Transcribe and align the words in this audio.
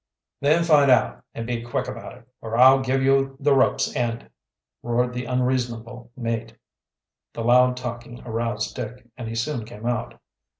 "Then 0.39 0.63
find 0.63 0.89
out, 0.89 1.23
and 1.35 1.45
be 1.45 1.61
quick 1.61 1.87
about 1.87 2.17
it, 2.17 2.27
or 2.41 2.57
I'll 2.57 2.79
give 2.79 3.03
you 3.03 3.37
the 3.39 3.53
rope's 3.53 3.95
end!" 3.95 4.31
roared 4.81 5.13
the 5.13 5.25
unreasonable 5.25 6.09
mate. 6.17 6.55
The 7.33 7.43
loud 7.43 7.77
talking 7.77 8.19
aroused 8.25 8.75
Dick, 8.75 9.07
and 9.15 9.27
he 9.27 9.35
soon 9.35 9.63
came 9.63 9.85
out. 9.85 10.19